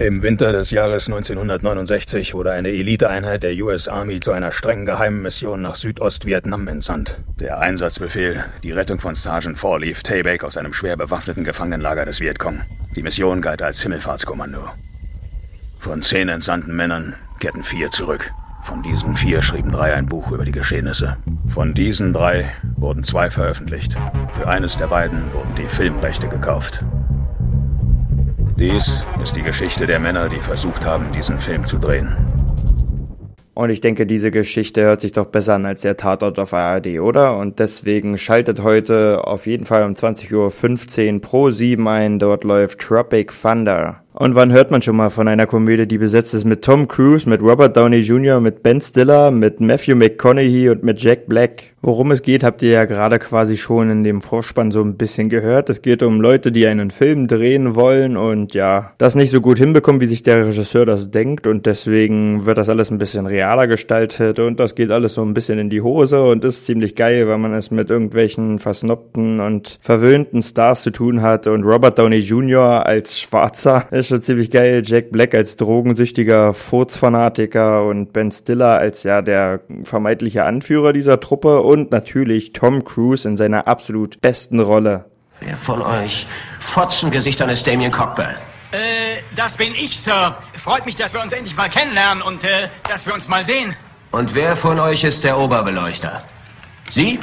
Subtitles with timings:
[0.00, 5.22] Im Winter des Jahres 1969 wurde eine Eliteeinheit der US Army zu einer streng geheimen
[5.22, 7.18] Mission nach Südostvietnam entsandt.
[7.40, 12.60] Der Einsatzbefehl, die Rettung von Sergeant Fourleaf Tayback aus einem schwer bewaffneten Gefangenenlager des Vietcong.
[12.94, 14.68] Die Mission galt als Himmelfahrtskommando.
[15.80, 18.30] Von zehn entsandten Männern kehrten vier zurück.
[18.62, 21.16] Von diesen vier schrieben drei ein Buch über die Geschehnisse.
[21.48, 23.96] Von diesen drei wurden zwei veröffentlicht.
[24.38, 26.84] Für eines der beiden wurden die Filmrechte gekauft.
[28.58, 32.16] Dies ist die Geschichte der Männer, die versucht haben, diesen Film zu drehen.
[33.54, 36.98] Und ich denke, diese Geschichte hört sich doch besser an als der Tatort auf ARD,
[36.98, 37.36] oder?
[37.36, 42.18] Und deswegen schaltet heute auf jeden Fall um 20.15 Uhr pro 7 ein.
[42.18, 44.02] Dort läuft Tropic Thunder.
[44.20, 47.28] Und wann hört man schon mal von einer Komödie, die besetzt ist mit Tom Cruise,
[47.30, 51.76] mit Robert Downey Jr., mit Ben Stiller, mit Matthew McConaughey und mit Jack Black?
[51.80, 55.28] Worum es geht, habt ihr ja gerade quasi schon in dem Vorspann so ein bisschen
[55.28, 55.70] gehört.
[55.70, 59.58] Es geht um Leute, die einen Film drehen wollen und ja, das nicht so gut
[59.58, 63.68] hinbekommen, wie sich der Regisseur das denkt und deswegen wird das alles ein bisschen realer
[63.68, 67.28] gestaltet und das geht alles so ein bisschen in die Hose und ist ziemlich geil,
[67.28, 72.18] weil man es mit irgendwelchen versnobten und verwöhnten Stars zu tun hat und Robert Downey
[72.18, 72.84] Jr.
[72.84, 74.82] als Schwarzer ist schon ziemlich geil.
[74.84, 81.60] Jack Black als drogensüchtiger Furzfanatiker und Ben Stiller als ja der vermeintliche Anführer dieser Truppe
[81.60, 85.04] und natürlich Tom Cruise in seiner absolut besten Rolle.
[85.40, 86.26] Wer von euch
[86.58, 88.34] Fotzengesichtern ist Damien Cockburn?
[88.72, 90.36] Äh, das bin ich, Sir.
[90.54, 93.74] Freut mich, dass wir uns endlich mal kennenlernen und äh, dass wir uns mal sehen.
[94.10, 96.22] Und wer von euch ist der Oberbeleuchter?
[96.90, 97.20] Sie?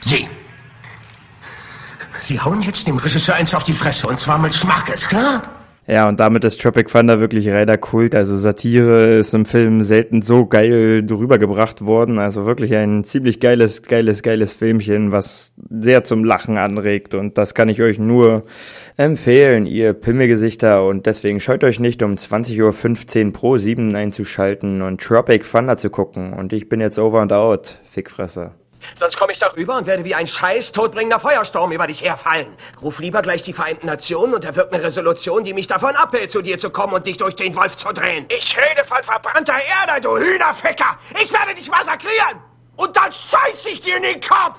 [0.00, 0.28] Sie.
[2.20, 5.42] Sie hauen jetzt dem Regisseur eins auf die Fresse und zwar mit Schmackes, klar?
[5.84, 8.14] Ja, und damit ist Tropic Thunder wirklich reiner Kult.
[8.14, 12.20] Also Satire ist im Film selten so geil drüber gebracht worden.
[12.20, 17.14] Also wirklich ein ziemlich geiles, geiles, geiles Filmchen, was sehr zum Lachen anregt.
[17.16, 18.44] Und das kann ich euch nur
[18.96, 20.86] empfehlen, ihr Pimmelgesichter.
[20.86, 25.90] Und deswegen scheut euch nicht, um 20.15 Uhr pro 7 einzuschalten und Tropic Thunder zu
[25.90, 26.32] gucken.
[26.32, 27.80] Und ich bin jetzt over and out.
[27.90, 28.52] Fickfresse.
[28.96, 32.56] Sonst komme ich doch rüber und werde wie ein scheiß todbringender Feuersturm über dich herfallen.
[32.80, 36.42] Ruf lieber gleich die Vereinten Nationen und erwirkt eine Resolution, die mich davon abhält, zu
[36.42, 38.26] dir zu kommen und dich durch den Wolf zu drehen.
[38.28, 40.98] Ich rede von verbrannter Erde, du Hühnerficker!
[41.20, 42.40] Ich werde dich massakrieren!
[42.76, 44.58] Und dann scheiß ich dir in den Kopf!